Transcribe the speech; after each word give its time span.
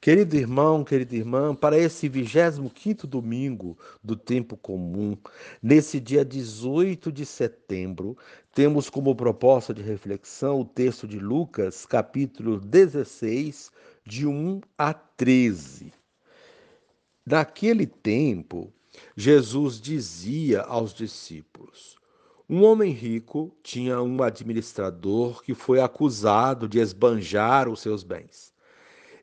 Querido 0.00 0.36
irmão, 0.36 0.84
querida 0.84 1.16
irmã, 1.16 1.56
para 1.56 1.76
esse 1.76 2.08
25º 2.08 3.04
domingo 3.04 3.76
do 4.02 4.14
tempo 4.14 4.56
comum, 4.56 5.16
nesse 5.60 5.98
dia 5.98 6.24
18 6.24 7.10
de 7.10 7.26
setembro, 7.26 8.16
temos 8.54 8.88
como 8.88 9.16
proposta 9.16 9.74
de 9.74 9.82
reflexão 9.82 10.60
o 10.60 10.64
texto 10.64 11.06
de 11.08 11.18
Lucas, 11.18 11.84
capítulo 11.84 12.60
16, 12.60 13.72
de 14.06 14.24
1 14.24 14.60
a 14.78 14.94
13. 14.94 15.92
Naquele 17.26 17.84
tempo, 17.84 18.72
Jesus 19.16 19.80
dizia 19.80 20.62
aos 20.62 20.94
discípulos: 20.94 21.96
Um 22.48 22.62
homem 22.62 22.92
rico 22.92 23.52
tinha 23.64 24.00
um 24.00 24.22
administrador 24.22 25.42
que 25.42 25.54
foi 25.54 25.80
acusado 25.80 26.68
de 26.68 26.78
esbanjar 26.78 27.68
os 27.68 27.80
seus 27.80 28.04
bens. 28.04 28.56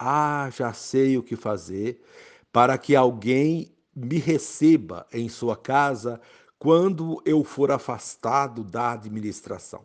ah, 0.00 0.48
já 0.50 0.72
sei 0.72 1.18
o 1.18 1.22
que 1.22 1.36
fazer 1.36 2.02
para 2.50 2.78
que 2.78 2.96
alguém 2.96 3.70
me 3.94 4.18
receba 4.18 5.06
em 5.12 5.28
sua 5.28 5.56
casa 5.56 6.18
quando 6.58 7.22
eu 7.26 7.44
for 7.44 7.70
afastado 7.70 8.64
da 8.64 8.92
administração. 8.92 9.84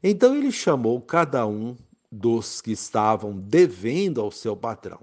Então 0.00 0.36
ele 0.36 0.52
chamou 0.52 1.00
cada 1.00 1.44
um 1.46 1.76
dos 2.10 2.60
que 2.60 2.70
estavam 2.70 3.36
devendo 3.36 4.20
ao 4.20 4.30
seu 4.30 4.56
patrão 4.56 5.00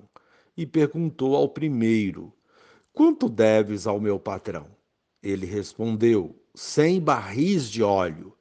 e 0.56 0.66
perguntou 0.66 1.36
ao 1.36 1.50
primeiro: 1.50 2.31
Quanto 2.94 3.28
deves 3.28 3.86
ao 3.86 4.00
meu 4.00 4.18
patrão? 4.18 4.68
Ele 5.22 5.45
respondeu: 5.45 6.34
Cem 6.53 7.02
barris 7.02 7.70
de 7.70 7.84
óleo. 7.84 8.34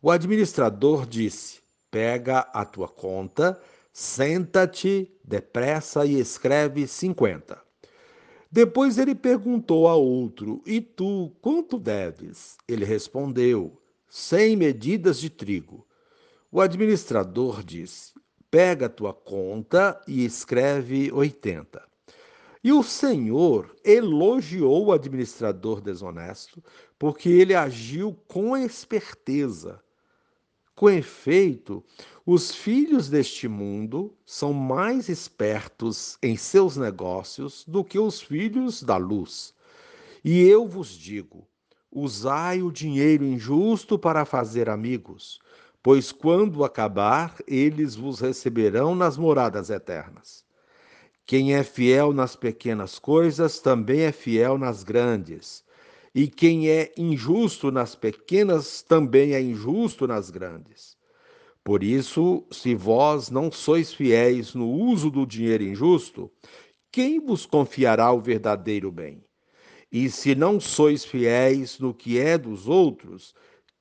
O 0.00 0.10
administrador 0.10 1.06
disse: 1.06 1.60
Pega 1.90 2.40
a 2.54 2.64
tua 2.64 2.88
conta 2.88 3.60
Senta-te 3.92 5.12
depressa 5.24 6.06
e 6.06 6.18
escreve 6.18 6.86
cinquenta. 6.86 7.60
Depois 8.50 8.98
ele 8.98 9.14
perguntou 9.14 9.88
a 9.88 9.94
outro: 9.94 10.62
E 10.66 10.80
tu, 10.80 11.32
quanto 11.40 11.78
deves? 11.78 12.56
Ele 12.68 12.84
respondeu: 12.84 13.80
Cem 14.08 14.56
medidas 14.56 15.20
de 15.20 15.30
trigo. 15.30 15.86
O 16.50 16.60
administrador 16.60 17.62
disse: 17.62 18.12
Pega 18.50 18.88
tua 18.88 19.14
conta 19.14 20.00
e 20.06 20.24
escreve 20.24 21.12
oitenta. 21.12 21.82
E 22.62 22.72
o 22.72 22.82
Senhor 22.82 23.74
elogiou 23.84 24.86
o 24.86 24.92
administrador 24.92 25.80
desonesto, 25.80 26.62
porque 26.98 27.28
ele 27.28 27.54
agiu 27.54 28.14
com 28.28 28.56
esperteza. 28.56 29.80
Com 30.80 30.88
efeito, 30.88 31.84
os 32.24 32.52
filhos 32.52 33.10
deste 33.10 33.46
mundo 33.46 34.16
são 34.24 34.54
mais 34.54 35.10
espertos 35.10 36.16
em 36.22 36.38
seus 36.38 36.78
negócios 36.78 37.66
do 37.68 37.84
que 37.84 37.98
os 37.98 38.22
filhos 38.22 38.82
da 38.82 38.96
luz. 38.96 39.52
E 40.24 40.40
eu 40.40 40.66
vos 40.66 40.88
digo: 40.96 41.46
usai 41.92 42.62
o 42.62 42.72
dinheiro 42.72 43.24
injusto 43.24 43.98
para 43.98 44.24
fazer 44.24 44.70
amigos, 44.70 45.38
pois 45.82 46.12
quando 46.12 46.64
acabar, 46.64 47.36
eles 47.46 47.94
vos 47.94 48.18
receberão 48.18 48.94
nas 48.94 49.18
moradas 49.18 49.68
eternas. 49.68 50.46
Quem 51.26 51.54
é 51.54 51.62
fiel 51.62 52.10
nas 52.10 52.34
pequenas 52.34 52.98
coisas 52.98 53.58
também 53.58 54.00
é 54.00 54.12
fiel 54.12 54.56
nas 54.56 54.82
grandes. 54.82 55.62
E 56.14 56.26
quem 56.26 56.68
é 56.68 56.92
injusto 56.96 57.70
nas 57.70 57.94
pequenas 57.94 58.82
também 58.82 59.32
é 59.32 59.40
injusto 59.40 60.06
nas 60.06 60.28
grandes. 60.30 60.96
Por 61.62 61.84
isso, 61.84 62.44
se 62.50 62.74
vós 62.74 63.30
não 63.30 63.52
sois 63.52 63.92
fiéis 63.92 64.54
no 64.54 64.68
uso 64.68 65.10
do 65.10 65.24
dinheiro 65.24 65.62
injusto, 65.62 66.30
quem 66.90 67.20
vos 67.20 67.46
confiará 67.46 68.10
o 68.12 68.20
verdadeiro 68.20 68.90
bem? 68.90 69.22
E 69.92 70.10
se 70.10 70.34
não 70.34 70.58
sois 70.58 71.04
fiéis 71.04 71.78
no 71.78 71.94
que 71.94 72.18
é 72.18 72.36
dos 72.38 72.66
outros, 72.66 73.34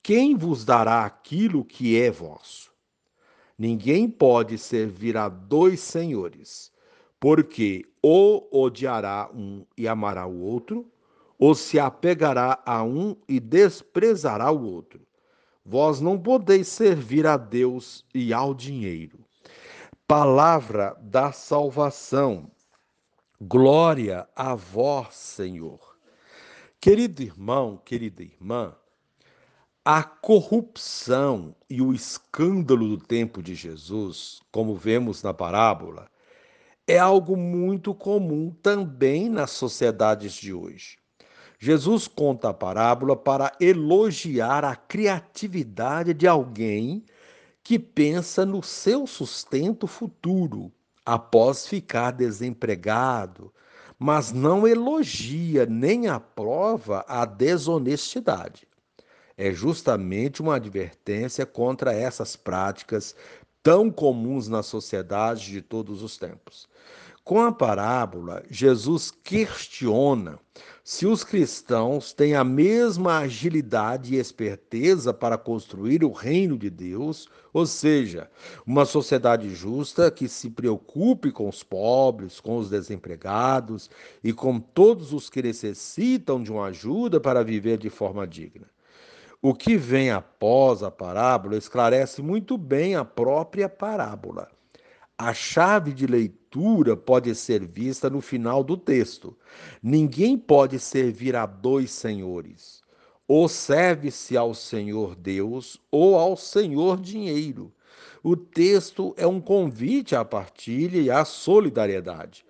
quem 0.03 0.35
vos 0.35 0.65
dará 0.65 1.05
aquilo 1.05 1.65
que 1.65 1.99
é 1.99 2.11
vosso? 2.11 2.71
Ninguém 3.57 4.09
pode 4.09 4.57
servir 4.57 5.17
a 5.17 5.27
dois 5.27 5.79
senhores, 5.79 6.71
porque 7.19 7.85
ou 8.01 8.47
odiará 8.51 9.29
um 9.33 9.65
e 9.77 9.87
amará 9.87 10.25
o 10.25 10.39
outro, 10.39 10.89
ou 11.39 11.55
se 11.55 11.79
apegará 11.79 12.61
a 12.65 12.83
um 12.83 13.15
e 13.27 13.39
desprezará 13.39 14.51
o 14.51 14.61
outro. 14.61 15.07
Vós 15.65 16.01
não 16.01 16.19
podeis 16.19 16.67
servir 16.67 17.25
a 17.25 17.37
Deus 17.37 18.05
e 18.13 18.33
ao 18.33 18.53
dinheiro. 18.53 19.19
Palavra 20.05 20.97
da 21.01 21.31
salvação. 21.31 22.51
Glória 23.39 24.27
a 24.35 24.53
vós, 24.53 25.15
Senhor. 25.15 25.97
Querido 26.81 27.21
irmão, 27.21 27.77
querida 27.77 28.21
irmã, 28.21 28.75
a 29.83 30.03
corrupção 30.03 31.55
e 31.69 31.81
o 31.81 31.93
escândalo 31.93 32.89
do 32.89 32.97
tempo 32.97 33.41
de 33.41 33.55
Jesus, 33.55 34.41
como 34.51 34.75
vemos 34.75 35.23
na 35.23 35.33
parábola, 35.33 36.09
é 36.85 36.97
algo 36.97 37.37
muito 37.37 37.93
comum 37.93 38.51
também 38.61 39.29
nas 39.29 39.51
sociedades 39.51 40.33
de 40.33 40.53
hoje. 40.53 40.98
Jesus 41.59 42.07
conta 42.07 42.49
a 42.49 42.53
parábola 42.53 43.17
para 43.17 43.51
elogiar 43.59 44.63
a 44.63 44.77
criatividade 44.77 46.13
de 46.13 46.25
alguém 46.25 47.03
que 47.61 47.77
pensa 47.77 48.45
no 48.45 48.63
seu 48.63 49.05
sustento 49.05 49.85
futuro 49.85 50.71
após 51.05 51.67
ficar 51.67 52.11
desempregado, 52.11 53.53
mas 53.97 54.31
não 54.31 54.65
elogia 54.65 55.65
nem 55.65 56.07
aprova 56.07 57.03
a 57.05 57.25
desonestidade. 57.25 58.65
É 59.35 59.51
justamente 59.51 60.41
uma 60.41 60.55
advertência 60.55 61.45
contra 61.45 61.93
essas 61.93 62.37
práticas 62.37 63.13
tão 63.61 63.91
comuns 63.91 64.47
na 64.47 64.63
sociedade 64.63 65.51
de 65.51 65.61
todos 65.61 66.01
os 66.03 66.17
tempos. 66.17 66.69
Com 67.23 67.41
a 67.41 67.51
parábola, 67.51 68.43
Jesus 68.49 69.11
questiona 69.11 70.39
se 70.83 71.05
os 71.05 71.23
cristãos 71.23 72.11
têm 72.11 72.33
a 72.33 72.43
mesma 72.43 73.19
agilidade 73.19 74.15
e 74.15 74.17
esperteza 74.17 75.13
para 75.13 75.37
construir 75.37 76.03
o 76.03 76.11
reino 76.11 76.57
de 76.57 76.69
Deus, 76.69 77.29
ou 77.53 77.67
seja, 77.67 78.29
uma 78.65 78.85
sociedade 78.85 79.53
justa 79.53 80.09
que 80.09 80.27
se 80.27 80.49
preocupe 80.49 81.31
com 81.31 81.47
os 81.47 81.61
pobres, 81.61 82.39
com 82.39 82.57
os 82.57 82.69
desempregados 82.69 83.89
e 84.23 84.33
com 84.33 84.59
todos 84.59 85.13
os 85.13 85.29
que 85.29 85.43
necessitam 85.43 86.41
de 86.41 86.51
uma 86.51 86.65
ajuda 86.65 87.19
para 87.19 87.43
viver 87.43 87.77
de 87.77 87.91
forma 87.91 88.25
digna. 88.25 88.65
O 89.41 89.53
que 89.53 89.77
vem 89.77 90.09
após 90.09 90.81
a 90.81 90.89
parábola 90.89 91.55
esclarece 91.55 92.21
muito 92.21 92.57
bem 92.57 92.95
a 92.95 93.05
própria 93.05 93.69
parábola. 93.69 94.49
A 95.17 95.33
chave 95.33 95.93
de 95.93 96.07
leitura 96.07 96.38
pode 97.05 97.33
ser 97.35 97.65
vista 97.65 98.09
no 98.09 98.21
final 98.21 98.63
do 98.63 98.75
texto. 98.75 99.37
Ninguém 99.81 100.37
pode 100.37 100.79
servir 100.79 101.35
a 101.35 101.45
dois 101.45 101.91
senhores. 101.91 102.81
Ou 103.27 103.47
serve-se 103.47 104.35
ao 104.35 104.53
Senhor 104.53 105.15
Deus 105.15 105.79
ou 105.91 106.17
ao 106.17 106.35
Senhor 106.35 106.99
dinheiro. 106.99 107.71
O 108.23 108.35
texto 108.35 109.13
é 109.17 109.27
um 109.27 109.39
convite 109.39 110.15
à 110.15 110.25
partilha 110.25 110.99
e 110.99 111.11
à 111.11 111.23
solidariedade. 111.23 112.43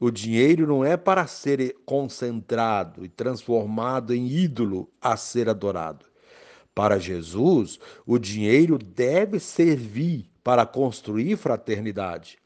O 0.00 0.10
dinheiro 0.10 0.66
não 0.66 0.84
é 0.84 0.96
para 0.96 1.26
ser 1.28 1.76
concentrado 1.84 3.04
e 3.04 3.08
transformado 3.08 4.12
em 4.12 4.26
ídolo 4.26 4.90
a 5.00 5.16
ser 5.16 5.48
adorado. 5.48 6.06
Para 6.74 6.98
Jesus, 6.98 7.78
o 8.04 8.18
dinheiro 8.18 8.78
deve 8.78 9.38
servir 9.38 10.28
para 10.42 10.66
construir 10.66 11.36
fraternidade. 11.36 12.41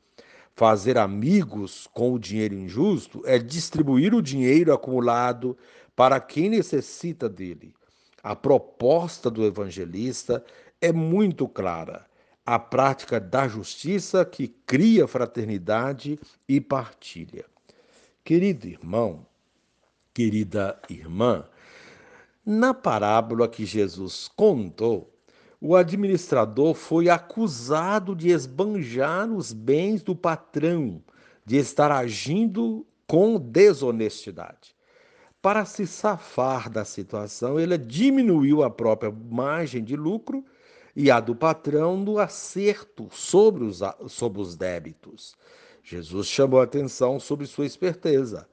Fazer 0.56 0.96
amigos 0.98 1.86
com 1.92 2.14
o 2.14 2.18
dinheiro 2.18 2.54
injusto 2.54 3.22
é 3.26 3.38
distribuir 3.38 4.14
o 4.14 4.22
dinheiro 4.22 4.72
acumulado 4.72 5.56
para 5.94 6.18
quem 6.18 6.48
necessita 6.48 7.28
dele. 7.28 7.74
A 8.22 8.34
proposta 8.34 9.30
do 9.30 9.44
evangelista 9.44 10.44
é 10.80 10.92
muito 10.92 11.46
clara. 11.46 12.06
a 12.46 12.60
prática 12.60 13.18
da 13.18 13.48
justiça 13.48 14.24
que 14.24 14.46
cria 14.46 15.08
fraternidade 15.08 16.18
e 16.48 16.60
partilha. 16.60 17.44
Querido 18.22 18.68
irmão, 18.68 19.26
querida 20.14 20.80
irmã, 20.88 21.44
na 22.44 22.72
parábola 22.72 23.48
que 23.48 23.66
Jesus 23.66 24.30
contou, 24.36 25.12
o 25.68 25.74
administrador 25.74 26.74
foi 26.74 27.08
acusado 27.08 28.14
de 28.14 28.28
esbanjar 28.28 29.28
os 29.28 29.52
bens 29.52 30.00
do 30.00 30.14
patrão, 30.14 31.02
de 31.44 31.56
estar 31.56 31.90
agindo 31.90 32.86
com 33.04 33.36
desonestidade. 33.36 34.76
Para 35.42 35.64
se 35.64 35.84
safar 35.84 36.70
da 36.70 36.84
situação, 36.84 37.58
ele 37.58 37.76
diminuiu 37.76 38.62
a 38.62 38.70
própria 38.70 39.10
margem 39.10 39.82
de 39.82 39.96
lucro 39.96 40.44
e 40.94 41.10
a 41.10 41.18
do 41.18 41.34
patrão 41.34 41.96
no 41.96 42.20
acerto 42.20 43.08
sobre 43.10 43.64
os, 43.64 43.80
sobre 44.06 44.40
os 44.40 44.54
débitos. 44.54 45.34
Jesus 45.82 46.28
chamou 46.28 46.60
atenção 46.60 47.18
sobre 47.18 47.44
sua 47.44 47.66
esperteza. 47.66 48.48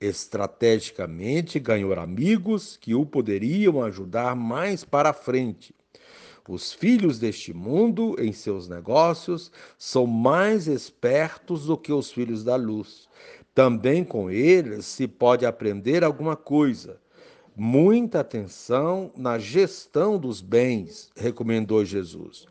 Estrategicamente 0.00 1.60
ganhou 1.60 1.92
amigos 1.94 2.76
que 2.76 2.96
o 2.96 3.06
poderiam 3.06 3.80
ajudar 3.80 4.34
mais 4.34 4.84
para 4.84 5.12
frente. 5.12 5.77
Os 6.48 6.72
filhos 6.72 7.18
deste 7.18 7.52
mundo, 7.52 8.16
em 8.18 8.32
seus 8.32 8.70
negócios, 8.70 9.52
são 9.76 10.06
mais 10.06 10.66
espertos 10.66 11.66
do 11.66 11.76
que 11.76 11.92
os 11.92 12.10
filhos 12.10 12.42
da 12.42 12.56
luz. 12.56 13.06
Também 13.54 14.02
com 14.02 14.30
eles 14.30 14.86
se 14.86 15.06
pode 15.06 15.44
aprender 15.44 16.02
alguma 16.02 16.36
coisa. 16.36 16.98
Muita 17.54 18.20
atenção 18.20 19.12
na 19.14 19.38
gestão 19.38 20.18
dos 20.18 20.40
bens, 20.40 21.10
recomendou 21.14 21.84
Jesus. 21.84 22.46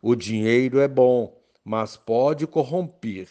O 0.00 0.14
dinheiro 0.14 0.80
é 0.80 0.88
bom, 0.88 1.38
mas 1.62 1.94
pode 1.94 2.46
corromper. 2.46 3.28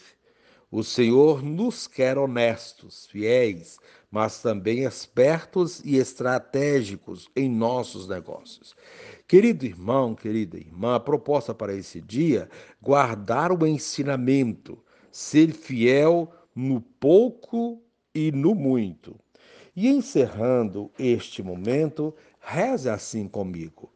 O 0.70 0.84
Senhor 0.84 1.42
nos 1.42 1.88
quer 1.88 2.16
honestos, 2.16 3.06
fiéis, 3.06 3.76
mas 4.12 4.42
também 4.42 4.84
espertos 4.84 5.80
e 5.82 5.96
estratégicos 5.96 7.30
em 7.34 7.48
nossos 7.48 8.06
negócios. 8.06 8.76
Querido 9.26 9.64
irmão, 9.64 10.14
querida 10.14 10.58
irmã, 10.58 10.96
a 10.96 11.00
proposta 11.00 11.54
para 11.54 11.74
esse 11.74 11.98
dia, 11.98 12.46
guardar 12.80 13.50
o 13.50 13.66
ensinamento, 13.66 14.78
ser 15.10 15.52
fiel 15.52 16.30
no 16.54 16.82
pouco 16.82 17.82
e 18.14 18.30
no 18.30 18.54
muito. 18.54 19.18
E 19.74 19.88
encerrando 19.88 20.92
este 20.98 21.42
momento, 21.42 22.14
reze 22.38 22.90
assim 22.90 23.26
comigo. 23.26 23.90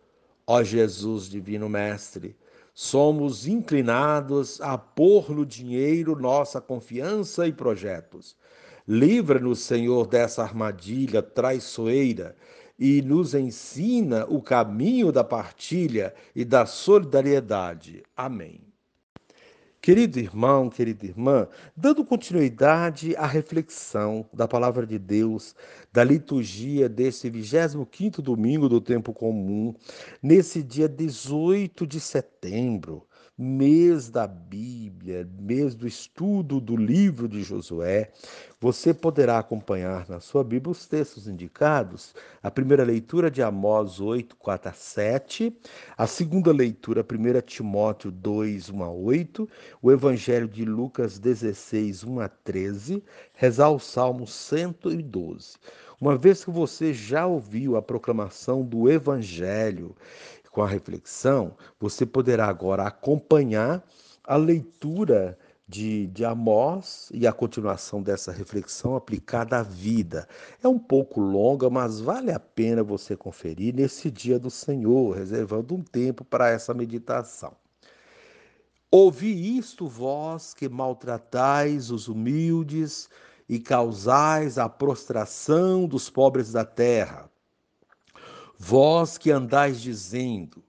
Ó 0.46 0.62
Jesus, 0.62 1.28
Divino 1.28 1.68
Mestre, 1.68 2.34
somos 2.72 3.46
inclinados 3.46 4.62
a 4.62 4.78
pôr 4.78 5.30
no 5.30 5.44
dinheiro 5.44 6.18
nossa 6.18 6.58
confiança 6.58 7.46
e 7.46 7.52
projetos. 7.52 8.34
Livra-nos, 8.86 9.60
Senhor, 9.60 10.06
dessa 10.06 10.42
armadilha 10.42 11.20
traiçoeira 11.20 12.36
e 12.78 13.02
nos 13.02 13.34
ensina 13.34 14.24
o 14.26 14.40
caminho 14.40 15.10
da 15.10 15.24
partilha 15.24 16.14
e 16.34 16.44
da 16.44 16.66
solidariedade. 16.66 18.02
Amém. 18.16 18.60
Querido 19.80 20.18
irmão, 20.18 20.68
querida 20.68 21.06
irmã, 21.06 21.46
dando 21.76 22.04
continuidade 22.04 23.14
à 23.14 23.24
reflexão 23.24 24.26
da 24.32 24.48
palavra 24.48 24.84
de 24.84 24.98
Deus, 24.98 25.54
da 25.92 26.02
liturgia 26.02 26.88
desse 26.88 27.30
25º 27.30 28.20
domingo 28.20 28.68
do 28.68 28.80
tempo 28.80 29.12
comum, 29.12 29.72
nesse 30.20 30.60
dia 30.60 30.88
18 30.88 31.86
de 31.86 32.00
setembro, 32.00 33.06
mês 33.38 34.08
da 34.08 34.26
Bíblia, 34.26 35.28
mês 35.38 35.74
do 35.74 35.86
estudo 35.86 36.58
do 36.58 36.74
livro 36.74 37.28
de 37.28 37.42
Josué, 37.42 38.10
você 38.58 38.94
poderá 38.94 39.38
acompanhar 39.38 40.08
na 40.08 40.20
sua 40.20 40.42
Bíblia 40.42 40.72
os 40.72 40.86
textos 40.86 41.28
indicados. 41.28 42.14
A 42.42 42.50
primeira 42.50 42.82
leitura 42.82 43.30
de 43.30 43.42
Amós 43.42 44.00
8, 44.00 44.36
4 44.36 44.70
a 44.70 44.72
7, 44.72 45.54
a 45.98 46.06
segunda 46.06 46.50
leitura, 46.50 47.02
1 47.04 47.40
Timóteo 47.42 48.10
2, 48.10 48.70
1 48.70 48.82
a 48.82 48.90
8, 48.90 49.48
o 49.82 49.92
Evangelho 49.92 50.48
de 50.48 50.64
Lucas 50.64 51.18
16, 51.18 52.04
1 52.04 52.20
a 52.20 52.28
13, 52.28 53.04
rezar 53.34 53.68
o 53.68 53.78
Salmo 53.78 54.26
112. 54.26 55.56
Uma 56.00 56.16
vez 56.16 56.44
que 56.44 56.50
você 56.50 56.92
já 56.92 57.26
ouviu 57.26 57.76
a 57.76 57.82
proclamação 57.82 58.62
do 58.62 58.90
Evangelho 58.90 59.94
com 60.56 60.62
a 60.62 60.66
reflexão, 60.66 61.54
você 61.78 62.06
poderá 62.06 62.46
agora 62.46 62.84
acompanhar 62.84 63.86
a 64.24 64.36
leitura 64.36 65.38
de, 65.68 66.06
de 66.06 66.24
Amós 66.24 67.10
e 67.12 67.26
a 67.26 67.32
continuação 67.32 68.02
dessa 68.02 68.32
reflexão 68.32 68.96
aplicada 68.96 69.58
à 69.58 69.62
vida. 69.62 70.26
É 70.62 70.66
um 70.66 70.78
pouco 70.78 71.20
longa, 71.20 71.68
mas 71.68 72.00
vale 72.00 72.32
a 72.32 72.40
pena 72.40 72.82
você 72.82 73.14
conferir 73.14 73.74
nesse 73.74 74.10
dia 74.10 74.38
do 74.38 74.48
Senhor, 74.48 75.14
reservando 75.14 75.74
um 75.74 75.82
tempo 75.82 76.24
para 76.24 76.48
essa 76.48 76.72
meditação. 76.72 77.52
Ouvi 78.90 79.58
isto, 79.58 79.86
vós 79.86 80.54
que 80.54 80.70
maltratais 80.70 81.90
os 81.90 82.08
humildes 82.08 83.10
e 83.46 83.58
causais 83.58 84.56
a 84.56 84.70
prostração 84.70 85.86
dos 85.86 86.08
pobres 86.08 86.50
da 86.50 86.64
terra. 86.64 87.28
Vós 88.58 89.18
que 89.18 89.30
andais 89.30 89.82
dizendo: 89.82 90.64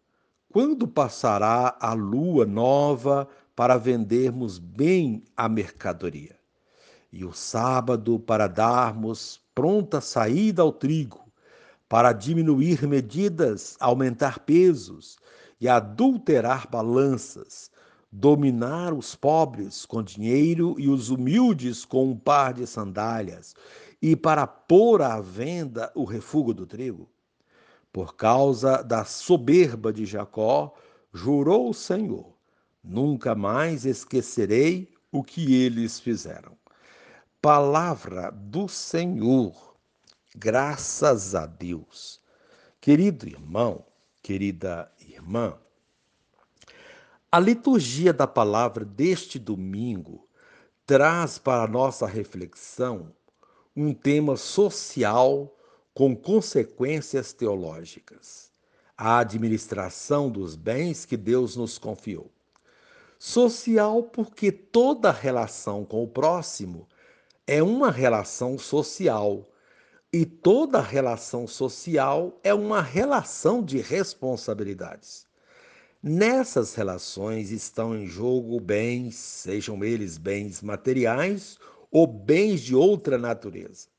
quando 0.52 0.86
passará 0.86 1.78
a 1.80 1.94
lua 1.94 2.46
nova 2.46 3.30
para 3.56 3.78
vendermos 3.78 4.60
bem 4.60 5.24
a 5.38 5.48
mercadoria? 5.48 6.38
E 7.14 7.24
o 7.24 7.32
sábado 7.32 8.20
para 8.20 8.48
darmos 8.48 9.40
pronta 9.56 10.02
saída 10.02 10.62
ao 10.62 10.74
trigo, 10.74 11.32
para 11.88 12.12
diminuir 12.12 12.86
medidas, 12.86 13.78
aumentar 13.80 14.40
pesos 14.40 15.18
e 15.60 15.70
adulterar 15.70 16.70
balanças, 16.70 17.72
dominar 18.12 18.94
os 18.94 19.16
pobres 19.16 19.86
com 19.86 20.04
dinheiro 20.04 20.76
e 20.78 20.90
os 20.90 21.10
humildes 21.10 21.86
com 21.86 22.12
um 22.12 22.18
par 22.18 22.54
de 22.54 22.68
sandálias, 22.68 23.56
e 24.02 24.14
para 24.14 24.46
pôr 24.46 25.02
à 25.02 25.22
venda 25.22 25.90
o 25.96 26.04
refúgio 26.04 26.54
do 26.54 26.66
trigo? 26.68 27.10
Por 27.92 28.16
causa 28.16 28.82
da 28.84 29.04
soberba 29.06 29.92
de 29.92 30.06
Jacó, 30.06 30.74
jurou 31.14 31.70
o 31.70 31.74
Senhor: 31.74 32.38
nunca 32.84 33.34
mais 33.36 33.86
esquecerei 33.86 34.94
o 35.12 35.24
que 35.24 35.56
eles 35.56 36.00
fizeram. 36.00 36.58
Palavra 37.42 38.32
do 38.32 38.68
Senhor, 38.68 39.76
graças 40.36 41.34
a 41.34 41.46
Deus. 41.46 42.22
Querido 42.80 43.28
irmão, 43.28 43.86
querida 44.22 44.92
irmã, 45.00 45.58
a 47.32 47.40
liturgia 47.40 48.14
da 48.14 48.26
palavra 48.26 48.86
deste 48.86 49.38
domingo 49.38 50.28
traz 50.86 51.38
para 51.38 51.64
a 51.64 51.68
nossa 51.68 52.08
reflexão 52.08 53.12
um 53.76 53.94
tema 53.94 54.38
social 54.38 55.57
com 55.98 56.16
consequências 56.16 57.34
teológicas. 57.34 58.52
A 58.96 59.18
administração 59.18 60.30
dos 60.30 60.56
bens 60.56 61.06
que 61.06 61.18
Deus 61.18 61.56
nos 61.56 61.80
confiou. 61.80 62.30
Social, 63.18 64.04
porque 64.04 64.52
toda 64.52 65.10
relação 65.10 65.84
com 65.84 66.04
o 66.04 66.08
próximo 66.08 66.88
é 67.48 67.64
uma 67.64 67.90
relação 67.90 68.60
social. 68.60 69.44
E 70.14 70.24
toda 70.24 70.80
relação 70.80 71.48
social 71.48 72.40
é 72.44 72.54
uma 72.54 72.80
relação 72.80 73.64
de 73.64 73.80
responsabilidades. 73.80 75.26
Nessas 76.04 76.76
relações 76.76 77.50
estão 77.50 77.98
em 77.98 78.06
jogo 78.06 78.60
bens, 78.60 79.16
sejam 79.16 79.84
eles 79.84 80.20
bens 80.20 80.62
materiais 80.62 81.58
ou 81.90 82.06
bens 82.06 82.62
de 82.62 82.76
outra 82.76 83.18
natureza. 83.18 83.97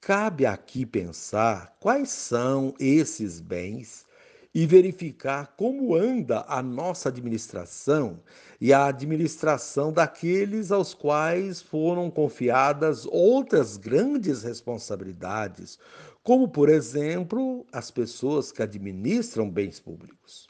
Cabe 0.00 0.46
aqui 0.46 0.86
pensar 0.86 1.76
quais 1.80 2.10
são 2.10 2.72
esses 2.78 3.40
bens 3.40 4.06
e 4.54 4.64
verificar 4.64 5.54
como 5.56 5.94
anda 5.94 6.44
a 6.48 6.62
nossa 6.62 7.08
administração 7.08 8.22
e 8.60 8.72
a 8.72 8.86
administração 8.86 9.92
daqueles 9.92 10.70
aos 10.70 10.94
quais 10.94 11.60
foram 11.60 12.10
confiadas 12.10 13.06
outras 13.06 13.76
grandes 13.76 14.44
responsabilidades, 14.44 15.78
como, 16.22 16.48
por 16.48 16.68
exemplo, 16.68 17.66
as 17.72 17.90
pessoas 17.90 18.50
que 18.52 18.62
administram 18.62 19.50
bens 19.50 19.80
públicos. 19.80 20.46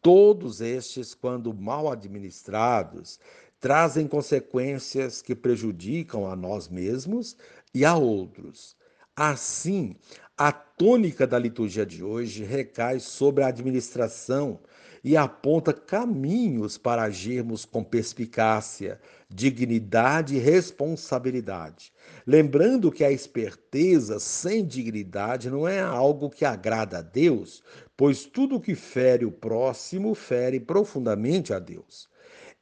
Todos 0.00 0.60
estes, 0.60 1.14
quando 1.14 1.54
mal 1.54 1.90
administrados, 1.90 3.18
trazem 3.64 4.06
consequências 4.06 5.22
que 5.22 5.34
prejudicam 5.34 6.28
a 6.30 6.36
nós 6.36 6.68
mesmos 6.68 7.34
e 7.72 7.82
a 7.82 7.94
outros. 7.96 8.76
Assim, 9.16 9.96
A 10.36 10.50
tônica 10.50 11.26
da 11.28 11.38
liturgia 11.38 11.86
de 11.86 12.02
hoje 12.02 12.42
recai 12.42 12.98
sobre 12.98 13.44
a 13.44 13.48
administração 13.48 14.60
e 15.02 15.16
aponta 15.16 15.72
caminhos 15.72 16.76
para 16.76 17.02
agirmos 17.04 17.64
com 17.64 17.84
perspicácia, 17.84 19.00
dignidade 19.30 20.34
e 20.34 20.40
responsabilidade. 20.40 21.92
Lembrando 22.26 22.90
que 22.90 23.04
a 23.04 23.12
esperteza 23.12 24.18
sem 24.18 24.66
dignidade 24.66 25.48
não 25.48 25.68
é 25.68 25.80
algo 25.80 26.28
que 26.28 26.44
agrada 26.44 26.98
a 26.98 27.02
Deus, 27.02 27.62
pois 27.96 28.24
tudo 28.24 28.60
que 28.60 28.74
fere 28.74 29.24
o 29.24 29.30
próximo 29.30 30.14
fere 30.16 30.58
profundamente 30.58 31.54
a 31.54 31.60
Deus. 31.60 32.08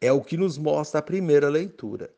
É 0.02 0.10
o 0.10 0.20
que 0.20 0.36
nos 0.36 0.58
mostra 0.58 0.98
a 0.98 1.02
primeira 1.02 1.48
leitura. 1.48 2.12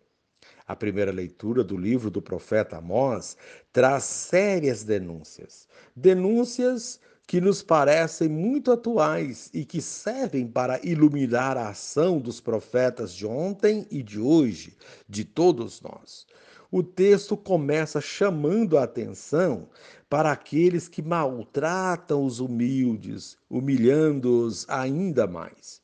A 0.67 0.75
primeira 0.75 1.13
leitura 1.13 1.63
do 1.63 1.77
livro 1.77 2.11
do 2.11 2.23
profeta 2.23 2.79
Amós 2.79 3.37
traz 3.75 4.05
sérias 4.05 4.83
denúncias. 4.83 5.69
Denúncias 5.95 6.99
que 7.27 7.43
nos 7.43 7.63
parecem 7.63 8.27
muito 8.27 8.73
atuais 8.73 9.51
e 9.53 9.67
que 9.67 9.83
servem 9.83 10.47
para 10.47 10.81
iluminar 10.83 11.59
a 11.59 11.69
ação 11.69 12.19
dos 12.19 12.41
profetas 12.41 13.15
de 13.15 13.27
ontem 13.27 13.87
e 13.91 14.03
de 14.03 14.19
hoje, 14.19 14.79
de 15.07 15.23
todos 15.23 15.83
nós. 15.83 16.27
O 16.71 16.83
texto 16.83 17.37
começa 17.37 18.01
chamando 18.01 18.79
a 18.79 18.85
atenção 18.85 19.69
para 20.09 20.33
aqueles 20.33 20.89
que 20.89 21.03
maltratam 21.03 22.25
os 22.25 22.41
humildes, 22.41 23.37
humilhando-os 23.51 24.67
ainda 24.71 25.27
mais. 25.27 25.84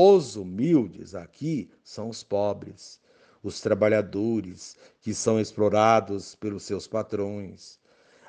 Os 0.00 0.36
humildes 0.36 1.12
aqui 1.16 1.68
são 1.82 2.08
os 2.08 2.22
pobres, 2.22 3.00
os 3.42 3.60
trabalhadores 3.60 4.76
que 5.00 5.12
são 5.12 5.40
explorados 5.40 6.36
pelos 6.36 6.62
seus 6.62 6.86
patrões, 6.86 7.80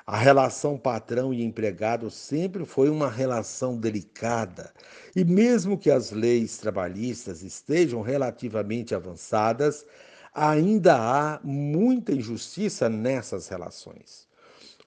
a 0.04 0.16
relação 0.16 0.76
patrão 0.76 1.32
e 1.32 1.44
empregado 1.44 2.10
sempre 2.10 2.64
foi 2.64 2.90
uma 2.90 3.08
relação 3.08 3.78
delicada, 3.78 4.74
e 5.14 5.24
mesmo 5.24 5.78
que 5.78 5.92
as 5.92 6.10
leis 6.10 6.58
trabalhistas 6.58 7.44
estejam 7.44 8.02
relativamente 8.02 8.92
avançadas, 8.92 9.86
ainda 10.34 10.96
há 10.96 11.40
muita 11.44 12.12
injustiça 12.12 12.88
nessas 12.88 13.46
relações. 13.46 14.29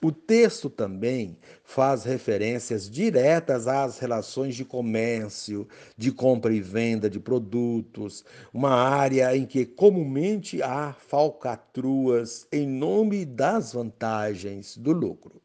O 0.03 0.11
texto 0.11 0.69
também 0.69 1.37
faz 1.63 2.03
referências 2.03 2.89
diretas 2.89 3.69
às 3.69 3.99
relações 3.99 4.53
de 4.53 4.65
comércio, 4.65 5.65
de 5.97 6.11
compra 6.11 6.53
e 6.53 6.59
venda 6.59 7.09
de 7.09 7.21
produtos, 7.21 8.25
uma 8.53 8.71
área 8.71 9.33
em 9.33 9.45
que 9.45 9.65
comumente 9.65 10.61
há 10.61 10.91
falcatruas 10.91 12.45
em 12.51 12.67
nome 12.67 13.23
das 13.23 13.71
vantagens 13.71 14.75
do 14.75 14.91
lucro. 14.91 15.41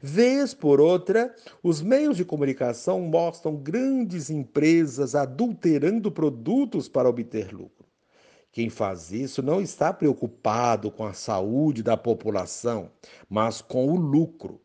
Vez 0.00 0.54
por 0.54 0.80
outra, 0.80 1.34
os 1.62 1.82
meios 1.82 2.16
de 2.16 2.24
comunicação 2.24 3.02
mostram 3.02 3.54
grandes 3.54 4.30
empresas 4.30 5.14
adulterando 5.14 6.10
produtos 6.10 6.88
para 6.88 7.06
obter 7.06 7.52
lucro. 7.52 7.79
Quem 8.52 8.68
faz 8.68 9.12
isso 9.12 9.42
não 9.42 9.60
está 9.60 9.92
preocupado 9.92 10.90
com 10.90 11.04
a 11.04 11.12
saúde 11.12 11.82
da 11.82 11.96
população, 11.96 12.90
mas 13.28 13.62
com 13.62 13.86
o 13.86 13.96
lucro. 13.96 14.60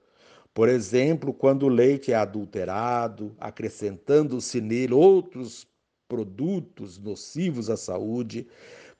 Por 0.53 0.69
exemplo, 0.69 1.33
quando 1.33 1.63
o 1.63 1.69
leite 1.69 2.11
é 2.11 2.15
adulterado, 2.15 3.35
acrescentando-se 3.39 4.59
nele 4.59 4.93
outros 4.93 5.67
produtos 6.07 6.97
nocivos 6.97 7.69
à 7.69 7.77
saúde, 7.77 8.47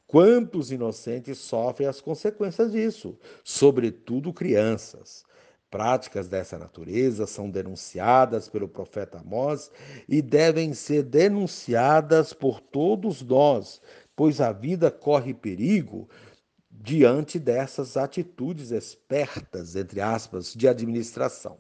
quantos 0.06 0.72
inocentes 0.72 1.38
sofrem 1.38 1.88
as 1.88 2.02
consequências 2.02 2.72
disso, 2.72 3.18
sobretudo 3.44 4.34
crianças. 4.34 5.24
Práticas 5.70 6.30
dessa 6.30 6.58
natureza 6.58 7.26
são 7.26 7.50
denunciadas 7.50 8.48
pelo 8.48 8.68
profeta 8.68 9.18
Amós 9.18 9.72
e 10.08 10.22
devem 10.22 10.74
ser 10.74 11.04
denunciadas 11.04 12.34
por 12.34 12.62
todos 12.62 13.22
nós, 13.22 13.82
pois 14.16 14.40
a 14.40 14.52
vida 14.52 14.90
corre 14.90 15.34
perigo 15.34 16.10
diante 16.70 17.40
dessas 17.40 17.98
atitudes 17.98 18.72
espertas, 18.72 19.76
entre 19.76 20.02
aspas, 20.02 20.54
de 20.54 20.68
administração. 20.68 21.58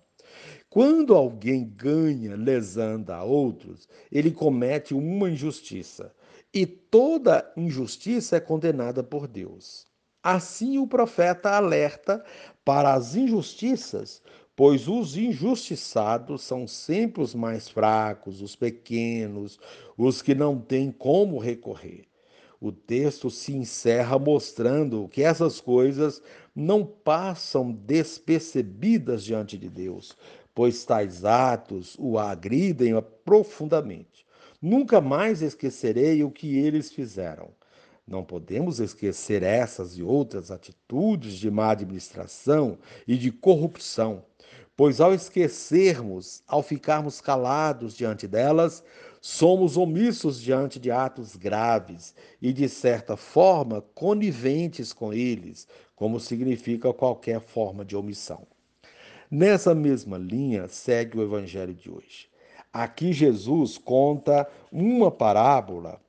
Quando 0.69 1.15
alguém 1.15 1.65
ganha 1.65 2.35
lesando 2.35 3.11
a 3.11 3.23
outros, 3.23 3.87
ele 4.11 4.31
comete 4.31 4.93
uma 4.93 5.29
injustiça, 5.29 6.13
e 6.53 6.65
toda 6.65 7.51
injustiça 7.55 8.37
é 8.37 8.39
condenada 8.39 9.03
por 9.03 9.27
Deus. 9.27 9.85
Assim, 10.23 10.77
o 10.77 10.87
profeta 10.87 11.51
alerta 11.51 12.23
para 12.63 12.93
as 12.93 13.15
injustiças, 13.15 14.21
pois 14.55 14.87
os 14.87 15.15
injustiçados 15.15 16.41
são 16.41 16.67
sempre 16.67 17.21
os 17.21 17.35
mais 17.35 17.69
fracos, 17.69 18.41
os 18.41 18.55
pequenos, 18.55 19.59
os 19.97 20.21
que 20.21 20.33
não 20.33 20.59
têm 20.59 20.91
como 20.91 21.37
recorrer 21.37 22.07
o 22.67 22.71
texto 22.71 23.29
se 23.29 23.55
encerra 23.55 24.17
mostrando 24.17 25.07
que 25.09 25.21
essas 25.21 25.61
coisas 25.61 26.19
não 26.55 26.83
passam 26.83 27.71
despercebidas 27.71 29.23
diante 29.23 29.55
de 29.55 29.69
Deus, 29.69 30.17
pois 30.53 30.83
tais 30.83 31.23
atos 31.23 31.95
o 31.99 32.17
agridem 32.17 32.93
profundamente. 33.23 34.25
Nunca 34.59 34.99
mais 34.99 35.43
esquecerei 35.43 36.23
o 36.23 36.31
que 36.31 36.57
eles 36.57 36.91
fizeram. 36.91 37.51
Não 38.07 38.23
podemos 38.23 38.79
esquecer 38.79 39.43
essas 39.43 39.95
e 39.97 40.01
outras 40.01 40.49
atitudes 40.49 41.35
de 41.37 41.51
má 41.51 41.69
administração 41.69 42.79
e 43.07 43.15
de 43.15 43.31
corrupção, 43.31 44.23
pois 44.75 44.99
ao 44.99 45.13
esquecermos, 45.13 46.41
ao 46.47 46.63
ficarmos 46.63 47.21
calados 47.21 47.95
diante 47.95 48.27
delas, 48.27 48.83
Somos 49.27 49.75
omissos 49.75 50.39
diante 50.39 50.79
de 50.79 50.91
atos 50.91 51.35
graves 51.35 52.13
e, 52.39 52.53
de 52.53 52.69
certa 52.69 53.17
forma, 53.17 53.81
coniventes 53.95 54.93
com 54.93 55.11
eles, 55.11 55.67
como 55.95 56.19
significa 56.19 56.93
qualquer 56.93 57.41
forma 57.41 57.83
de 57.83 57.95
omissão. 57.95 58.45
Nessa 59.29 59.73
mesma 59.73 60.19
linha 60.19 60.67
segue 60.67 61.17
o 61.17 61.23
evangelho 61.23 61.73
de 61.73 61.89
hoje. 61.89 62.29
Aqui 62.71 63.11
Jesus 63.11 63.79
conta 63.79 64.47
uma 64.71 65.09
parábola 65.09 65.99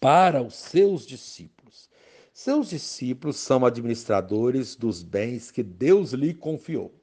para 0.00 0.42
os 0.42 0.54
seus 0.54 1.06
discípulos. 1.06 1.90
Seus 2.32 2.70
discípulos 2.70 3.36
são 3.36 3.62
administradores 3.62 4.74
dos 4.74 5.02
bens 5.02 5.50
que 5.50 5.62
Deus 5.62 6.12
lhe 6.12 6.32
confiou. 6.32 6.94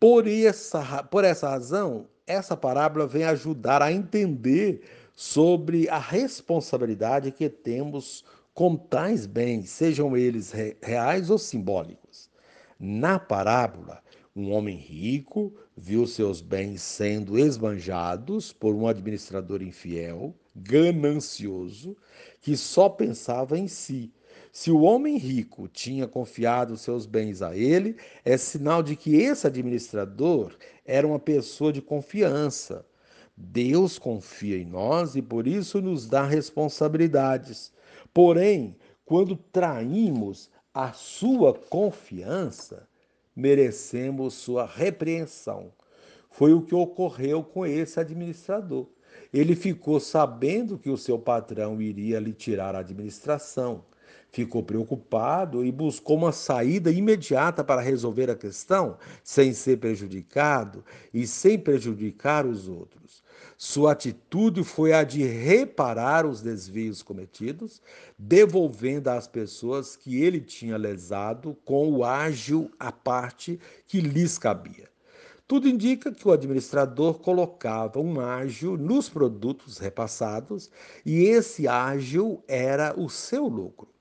Por 0.00 0.26
essa, 0.26 1.02
por 1.02 1.22
essa 1.22 1.50
razão, 1.50 2.08
essa 2.26 2.56
parábola 2.56 3.06
vem 3.06 3.24
ajudar 3.24 3.82
a 3.82 3.92
entender 3.92 4.82
sobre 5.14 5.88
a 5.88 5.98
responsabilidade 5.98 7.30
que 7.30 7.48
temos 7.48 8.24
com 8.54 8.76
tais 8.76 9.26
bens, 9.26 9.70
sejam 9.70 10.16
eles 10.16 10.52
reais 10.82 11.30
ou 11.30 11.38
simbólicos. 11.38 12.30
Na 12.78 13.18
parábola, 13.18 14.02
um 14.34 14.52
homem 14.52 14.76
rico 14.76 15.54
viu 15.76 16.06
seus 16.06 16.40
bens 16.40 16.82
sendo 16.82 17.38
esbanjados 17.38 18.52
por 18.52 18.74
um 18.74 18.86
administrador 18.86 19.62
infiel, 19.62 20.34
ganancioso, 20.54 21.96
que 22.40 22.56
só 22.56 22.88
pensava 22.88 23.58
em 23.58 23.68
si 23.68 24.12
se 24.54 24.70
o 24.70 24.82
homem 24.82 25.16
rico 25.16 25.66
tinha 25.66 26.06
confiado 26.06 26.76
seus 26.76 27.06
bens 27.06 27.40
a 27.40 27.56
ele, 27.56 27.96
é 28.22 28.36
sinal 28.36 28.82
de 28.82 28.94
que 28.94 29.16
esse 29.16 29.46
administrador 29.46 30.54
era 30.84 31.06
uma 31.06 31.18
pessoa 31.18 31.72
de 31.72 31.80
confiança. 31.80 32.84
Deus 33.34 33.98
confia 33.98 34.58
em 34.58 34.66
nós 34.66 35.16
e 35.16 35.22
por 35.22 35.46
isso 35.46 35.80
nos 35.80 36.06
dá 36.06 36.26
responsabilidades. 36.26 37.72
Porém, 38.12 38.76
quando 39.06 39.36
traímos 39.36 40.50
a 40.74 40.92
sua 40.92 41.54
confiança, 41.54 42.86
merecemos 43.34 44.34
sua 44.34 44.66
repreensão. 44.66 45.72
Foi 46.30 46.52
o 46.52 46.60
que 46.60 46.74
ocorreu 46.74 47.42
com 47.42 47.64
esse 47.64 47.98
administrador. 47.98 48.86
Ele 49.32 49.56
ficou 49.56 49.98
sabendo 49.98 50.78
que 50.78 50.90
o 50.90 50.98
seu 50.98 51.18
patrão 51.18 51.80
iria 51.80 52.20
lhe 52.20 52.34
tirar 52.34 52.74
a 52.74 52.80
administração 52.80 53.82
ficou 54.32 54.62
preocupado 54.62 55.64
e 55.64 55.70
buscou 55.70 56.16
uma 56.16 56.32
saída 56.32 56.90
imediata 56.90 57.62
para 57.62 57.82
resolver 57.82 58.30
a 58.30 58.34
questão, 58.34 58.96
sem 59.22 59.52
ser 59.52 59.78
prejudicado 59.78 60.82
e 61.12 61.26
sem 61.26 61.58
prejudicar 61.58 62.46
os 62.46 62.66
outros. 62.66 63.22
Sua 63.58 63.92
atitude 63.92 64.64
foi 64.64 64.92
a 64.92 65.04
de 65.04 65.22
reparar 65.22 66.26
os 66.26 66.40
desvios 66.40 67.02
cometidos, 67.02 67.80
devolvendo 68.18 69.08
às 69.08 69.28
pessoas 69.28 69.94
que 69.94 70.22
ele 70.22 70.40
tinha 70.40 70.76
lesado 70.76 71.56
com 71.64 71.92
o 71.92 72.04
ágil 72.04 72.70
à 72.80 72.90
parte 72.90 73.60
que 73.86 74.00
lhes 74.00 74.38
cabia. 74.38 74.90
Tudo 75.46 75.68
indica 75.68 76.10
que 76.10 76.26
o 76.26 76.32
administrador 76.32 77.18
colocava 77.18 78.00
um 78.00 78.18
ágil 78.20 78.78
nos 78.78 79.08
produtos 79.10 79.76
repassados 79.76 80.70
e 81.04 81.24
esse 81.24 81.68
ágil 81.68 82.42
era 82.48 82.98
o 82.98 83.10
seu 83.10 83.46
lucro. 83.46 83.92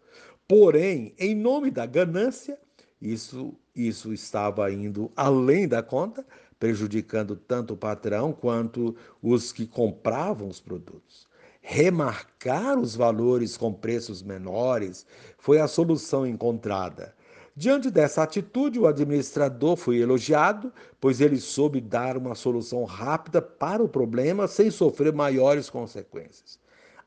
Porém, 0.52 1.14
em 1.18 1.34
nome 1.34 1.72
da 1.72 1.86
ganância, 1.86 2.60
isso, 3.02 3.56
isso 3.74 4.12
estava 4.12 4.70
indo 4.70 5.10
além 5.16 5.66
da 5.66 5.82
conta, 5.82 6.26
prejudicando 6.60 7.38
tanto 7.38 7.74
o 7.74 7.78
patrão 7.78 8.34
quanto 8.34 8.94
os 9.24 9.54
que 9.54 9.66
compravam 9.66 10.50
os 10.50 10.60
produtos. 10.60 11.26
Remarcar 11.62 12.78
os 12.78 12.98
valores 12.98 13.56
com 13.56 13.72
preços 13.72 14.22
menores 14.22 15.06
foi 15.38 15.62
a 15.62 15.70
solução 15.70 16.28
encontrada. 16.28 17.16
Diante 17.56 17.90
dessa 17.90 18.22
atitude, 18.22 18.78
o 18.78 18.88
administrador 18.88 19.78
foi 19.78 20.00
elogiado, 20.00 20.74
pois 21.00 21.22
ele 21.22 21.38
soube 21.38 21.80
dar 21.80 22.18
uma 22.18 22.36
solução 22.36 22.84
rápida 22.84 23.42
para 23.42 23.82
o 23.82 23.88
problema 23.88 24.50
sem 24.50 24.70
sofrer 24.70 25.14
maiores 25.14 25.70
consequências. 25.70 26.60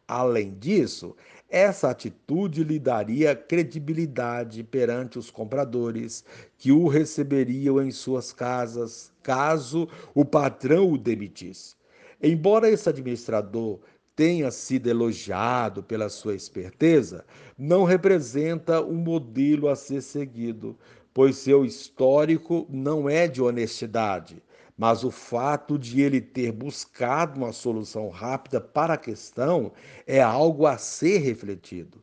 Além 0.07 0.55
disso, 0.59 1.17
essa 1.55 1.89
atitude 1.89 2.65
lhe 2.65 2.81
daria 2.81 3.33
credibilidade 3.33 4.65
perante 4.65 5.21
os 5.21 5.31
compradores 5.31 6.25
que 6.59 6.73
o 6.73 6.89
receberiam 6.89 7.81
em 7.81 7.93
suas 7.93 8.33
casas, 8.33 9.13
caso 9.23 9.89
o 10.13 10.25
patrão 10.25 10.91
o 10.91 10.99
demitisse. 10.99 11.77
Embora 12.21 12.69
esse 12.69 12.89
administrador 12.89 13.79
tenha 14.17 14.51
sido 14.51 14.89
elogiado 14.89 15.81
pela 15.81 16.09
sua 16.09 16.35
esperteza, 16.35 17.25
não 17.57 17.85
representa 17.85 18.83
um 18.83 18.97
modelo 18.97 19.69
a 19.69 19.77
ser 19.77 20.03
seguido, 20.03 20.77
pois 21.13 21.37
seu 21.37 21.65
histórico 21.65 22.67
não 22.69 23.09
é 23.09 23.29
de 23.29 23.41
honestidade, 23.41 24.43
mas 24.77 25.05
o 25.05 25.11
fato 25.11 25.79
de 25.79 26.01
ele 26.01 26.21
ter 26.21 26.53
buscado 26.53 27.39
uma 27.39 27.53
solução 27.53 28.09
rápida 28.09 28.61
para 28.61 28.95
a 28.95 28.99
questão 28.99 29.73
é 30.07 30.21
algo 30.21 30.67
a 30.67 30.77
ser 30.77 31.19
refletido. 31.19 32.03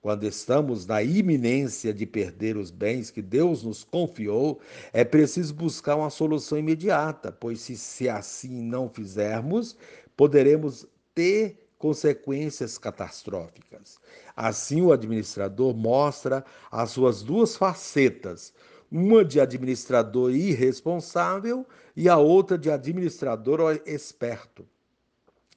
Quando 0.00 0.24
estamos 0.24 0.84
na 0.84 1.00
iminência 1.00 1.94
de 1.94 2.04
perder 2.04 2.56
os 2.56 2.72
bens 2.72 3.08
que 3.08 3.22
Deus 3.22 3.62
nos 3.62 3.84
confiou, 3.84 4.60
é 4.92 5.04
preciso 5.04 5.54
buscar 5.54 5.94
uma 5.94 6.10
solução 6.10 6.58
imediata, 6.58 7.30
pois 7.30 7.60
se, 7.60 7.76
se 7.76 8.08
assim 8.08 8.62
não 8.62 8.88
fizermos, 8.88 9.76
poderemos 10.16 10.86
ter 11.14 11.68
consequências 11.78 12.78
catastróficas. 12.78 14.00
Assim, 14.36 14.82
o 14.82 14.92
administrador 14.92 15.74
mostra 15.74 16.44
as 16.70 16.90
suas 16.90 17.22
duas 17.22 17.56
facetas, 17.56 18.52
uma 18.92 19.24
de 19.24 19.40
administrador 19.40 20.30
irresponsável 20.32 21.66
e 21.96 22.10
a 22.10 22.18
outra 22.18 22.58
de 22.58 22.70
administrador 22.70 23.80
esperto. 23.86 24.68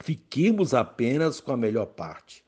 Fiquemos 0.01 0.73
apenas 0.73 1.41
com 1.41 1.51
a 1.51 1.57
melhor 1.57 1.87
parte. 1.87 2.45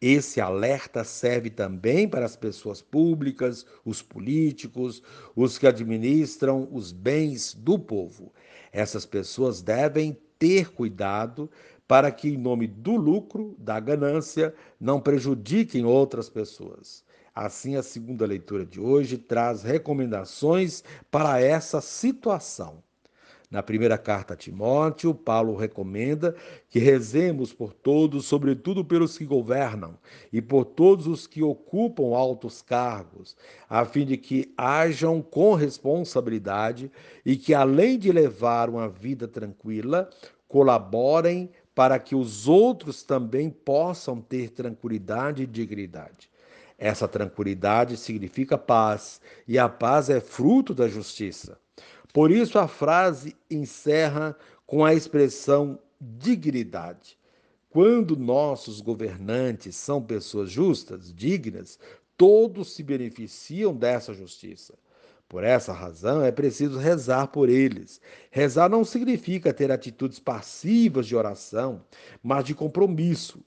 Esse 0.00 0.40
alerta 0.40 1.04
serve 1.04 1.50
também 1.50 2.08
para 2.08 2.24
as 2.24 2.36
pessoas 2.36 2.80
públicas, 2.80 3.66
os 3.84 4.00
políticos, 4.00 5.02
os 5.36 5.58
que 5.58 5.66
administram 5.66 6.66
os 6.72 6.90
bens 6.90 7.52
do 7.52 7.78
povo. 7.78 8.32
Essas 8.72 9.04
pessoas 9.04 9.60
devem 9.60 10.16
ter 10.38 10.72
cuidado 10.72 11.50
para 11.86 12.10
que, 12.10 12.30
em 12.30 12.38
nome 12.38 12.66
do 12.66 12.96
lucro, 12.96 13.54
da 13.58 13.78
ganância, 13.78 14.54
não 14.80 15.00
prejudiquem 15.02 15.84
outras 15.84 16.30
pessoas. 16.30 17.04
Assim, 17.34 17.76
a 17.76 17.82
segunda 17.82 18.26
leitura 18.26 18.66
de 18.66 18.80
hoje 18.80 19.16
traz 19.16 19.62
recomendações 19.62 20.82
para 21.10 21.40
essa 21.40 21.80
situação. 21.80 22.82
Na 23.50 23.64
primeira 23.64 23.98
carta 23.98 24.34
a 24.34 24.36
Timóteo, 24.36 25.12
Paulo 25.12 25.56
recomenda 25.56 26.36
que 26.68 26.78
rezemos 26.78 27.52
por 27.52 27.72
todos, 27.72 28.26
sobretudo 28.26 28.84
pelos 28.84 29.18
que 29.18 29.24
governam, 29.24 29.98
e 30.32 30.40
por 30.40 30.64
todos 30.64 31.08
os 31.08 31.26
que 31.26 31.42
ocupam 31.42 32.16
altos 32.16 32.62
cargos, 32.62 33.36
a 33.68 33.84
fim 33.84 34.06
de 34.06 34.16
que 34.16 34.54
hajam 34.56 35.20
com 35.20 35.54
responsabilidade 35.54 36.92
e 37.26 37.36
que, 37.36 37.52
além 37.52 37.98
de 37.98 38.12
levar 38.12 38.70
uma 38.70 38.88
vida 38.88 39.26
tranquila, 39.26 40.08
colaborem 40.46 41.50
para 41.74 41.98
que 41.98 42.14
os 42.14 42.46
outros 42.46 43.02
também 43.02 43.50
possam 43.50 44.20
ter 44.20 44.50
tranquilidade 44.50 45.42
e 45.42 45.46
dignidade. 45.46 46.29
Essa 46.82 47.06
tranquilidade 47.06 47.98
significa 47.98 48.56
paz, 48.56 49.20
e 49.46 49.58
a 49.58 49.68
paz 49.68 50.08
é 50.08 50.18
fruto 50.18 50.72
da 50.72 50.88
justiça. 50.88 51.60
Por 52.10 52.30
isso 52.30 52.58
a 52.58 52.66
frase 52.66 53.36
encerra 53.50 54.34
com 54.66 54.82
a 54.82 54.94
expressão 54.94 55.78
dignidade. 56.00 57.18
Quando 57.68 58.16
nossos 58.16 58.80
governantes 58.80 59.76
são 59.76 60.02
pessoas 60.02 60.50
justas, 60.50 61.12
dignas, 61.12 61.78
todos 62.16 62.72
se 62.72 62.82
beneficiam 62.82 63.76
dessa 63.76 64.14
justiça. 64.14 64.72
Por 65.28 65.44
essa 65.44 65.74
razão, 65.74 66.24
é 66.24 66.32
preciso 66.32 66.78
rezar 66.78 67.28
por 67.28 67.50
eles. 67.50 68.00
Rezar 68.30 68.70
não 68.70 68.86
significa 68.86 69.52
ter 69.52 69.70
atitudes 69.70 70.18
passivas 70.18 71.06
de 71.06 71.14
oração, 71.14 71.84
mas 72.22 72.42
de 72.42 72.54
compromisso. 72.54 73.38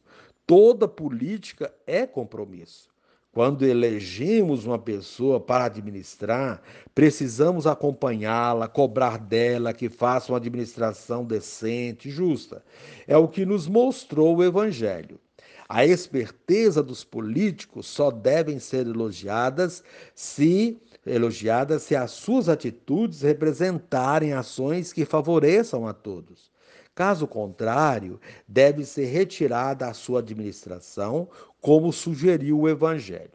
Toda 0.45 0.87
política 0.87 1.73
é 1.87 2.05
compromisso. 2.05 2.92
Quando 3.33 3.65
elegemos 3.65 4.63
uma 4.63 4.77
pessoa 4.77 5.39
para 5.39 5.65
administrar, 5.65 6.61
precisamos 6.93 7.65
acompanhá-la, 7.65 8.67
cobrar 8.67 9.17
dela 9.17 9.73
que 9.73 9.89
faça 9.89 10.31
uma 10.31 10.37
administração 10.37 11.25
decente 11.25 12.09
e 12.09 12.11
justa. 12.11 12.63
É 13.07 13.17
o 13.17 13.27
que 13.27 13.43
nos 13.43 13.67
mostrou 13.67 14.37
o 14.37 14.43
Evangelho. 14.43 15.19
A 15.67 15.83
esperteza 15.83 16.83
dos 16.83 17.03
políticos 17.03 17.87
só 17.87 18.11
devem 18.11 18.59
ser 18.59 18.85
elogiadas 18.85 19.83
se 20.13 20.79
elogiada 21.03 21.79
se 21.79 21.95
as 21.95 22.11
suas 22.11 22.47
atitudes 22.47 23.23
representarem 23.23 24.33
ações 24.33 24.93
que 24.93 25.05
favoreçam 25.05 25.87
a 25.87 25.93
todos. 25.93 26.51
Caso 26.95 27.25
contrário, 27.25 28.21
deve 28.47 28.85
ser 28.85 29.05
retirada 29.05 29.87
a 29.87 29.93
sua 29.93 30.19
administração, 30.19 31.27
como 31.63 31.93
sugeriu 31.93 32.59
o 32.59 32.69
Evangelho. 32.69 33.31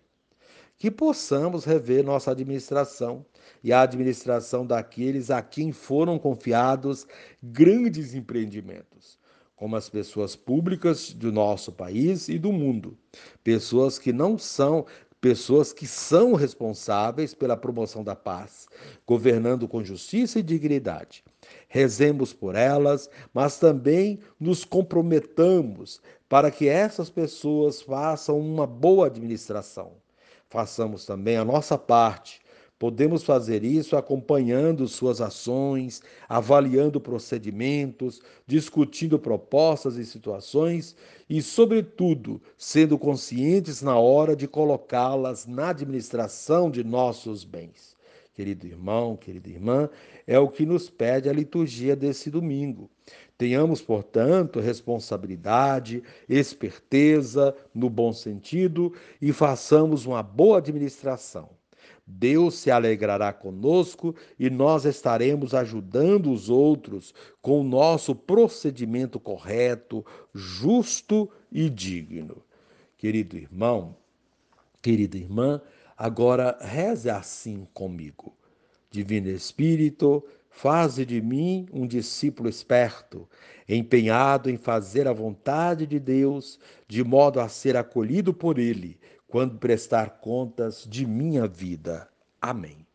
Que 0.77 0.91
possamos 0.91 1.65
rever 1.65 2.05
nossa 2.05 2.31
administração 2.31 3.25
e 3.65 3.73
a 3.73 3.81
administração 3.81 4.67
daqueles 4.67 5.31
a 5.31 5.41
quem 5.41 5.73
foram 5.73 6.19
confiados 6.19 7.07
grandes 7.43 8.15
empreendimentos, 8.15 9.19
como 9.57 9.75
as 9.77 9.89
pessoas 9.89 10.37
públicas 10.37 11.13
do 11.15 11.33
nosso 11.33 11.73
país 11.73 12.29
e 12.29 12.39
do 12.39 12.53
mundo, 12.53 12.99
pessoas 13.43 13.99
que 13.99 14.13
não 14.13 14.37
são 14.39 14.85
pessoas 15.21 15.73
que 15.73 15.87
são 15.87 16.35
responsáveis 16.35 17.35
pela 17.35 17.57
promoção 17.57 18.05
da 18.05 18.15
paz, 18.15 18.69
governando 19.05 19.67
com 19.67 19.83
justiça 19.83 20.39
e 20.39 20.45
dignidade. 20.45 21.25
Rezemos 21.67 22.33
por 22.33 22.55
elas, 22.55 23.11
mas 23.35 23.59
também 23.59 24.21
nos 24.39 24.65
comprometamos 24.65 26.01
para 26.29 26.51
que 26.51 26.69
essas 26.69 27.09
pessoas 27.11 27.81
façam 27.81 28.39
uma 28.39 28.67
boa 28.67 29.07
administração. 29.07 29.93
Façamos 30.49 31.05
também 31.05 31.37
a 31.37 31.45
nossa 31.45 31.79
parte 31.79 32.41
Podemos 32.79 33.25
fazer 33.25 33.65
isso 33.65 33.97
acompanhando 33.97 34.87
suas 34.87 35.21
ações, 35.21 36.01
avaliando 36.29 37.01
procedimentos, 37.01 38.23
discutindo 38.47 39.19
propostas 39.19 39.97
e 39.97 40.07
situações 40.07 40.95
e, 41.29 41.43
sobretudo, 41.43 42.41
sendo 42.57 42.97
conscientes 42.97 43.83
na 43.83 43.99
hora 43.99 44.37
de 44.37 44.47
colocá-las 44.47 45.45
na 45.45 45.71
administração 45.71 46.71
de 46.71 46.85
nossos 46.85 47.43
bens. 47.43 47.97
Querido 48.33 48.69
irmão, 48.69 49.17
querida 49.17 49.49
irmã, 49.49 49.91
é 50.25 50.39
o 50.39 50.49
que 50.49 50.65
nos 50.65 50.89
pede 50.89 51.29
a 51.29 51.33
liturgia 51.33 51.97
desse 51.97 52.31
domingo. 52.31 52.89
Tenhamos, 53.39 53.81
portanto, 53.81 54.59
responsabilidade, 54.59 56.03
esperteza, 56.29 57.57
no 57.73 57.89
bom 57.89 58.13
sentido, 58.13 58.93
e 59.23 59.33
façamos 59.33 60.05
uma 60.05 60.23
boa 60.23 60.59
administração 60.59 61.49
Deus 62.11 62.55
se 62.55 62.71
alegrará 62.71 63.35
conosco 63.35 64.15
e 64.39 64.49
nós 64.49 64.87
estaremos 64.87 65.53
ajudando 65.53 66.33
os 66.33 66.49
outros 66.49 67.13
com 67.43 67.61
o 67.61 67.65
nosso 67.65 68.15
procedimento 68.15 69.21
correto, 69.21 70.05
justo 70.33 71.31
e 71.53 71.69
digno. 71.69 72.43
Querido 72.97 73.37
irmão, 73.37 73.95
querida 74.81 75.19
irmã, 75.19 75.61
agora 75.95 76.57
reze 76.63 77.11
assim 77.11 77.69
comigo. 77.75 78.35
Divino 78.91 79.29
Espírito, 79.29 80.25
faze 80.61 81.07
de 81.07 81.23
mim 81.23 81.69
um 81.73 81.87
discípulo 81.87 82.49
esperto, 82.49 83.29
empenhado 83.69 84.51
em 84.51 84.57
fazer 84.57 85.07
a 85.07 85.13
vontade 85.13 85.87
de 85.87 86.01
Deus, 86.01 86.59
de 86.89 87.05
modo 87.05 87.39
a 87.39 87.49
ser 87.49 87.77
acolhido 87.77 88.35
por 88.35 88.59
Ele 88.59 88.99
quando 89.29 89.57
prestar 89.57 90.19
contas 90.19 90.85
de 90.85 91.07
minha 91.07 91.47
vida. 91.47 92.09
Amém. 92.43 92.88